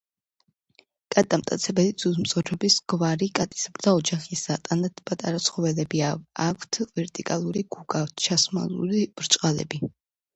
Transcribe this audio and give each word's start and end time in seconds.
კატა 1.15 1.37
მტაცებელი 1.39 1.91
ძუძუმწოვრების 2.03 2.77
გვარი 2.93 3.27
კატისებრთა 3.39 3.93
ოჯახისა. 3.97 4.57
ტანად 4.69 5.03
პატარა 5.11 5.41
ცხოველებია. 5.49 6.09
აქვთ 6.47 6.81
ვერტიკალური 6.97 7.63
გუგა, 7.77 8.01
ჩამალული 8.25 9.03
ბრჭყალები. 9.21 9.83